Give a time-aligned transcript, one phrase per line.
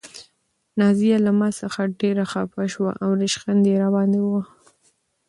[0.79, 4.43] نازیه له ما څخه ډېره خفه شوه او ریشخند یې راباندې واهه.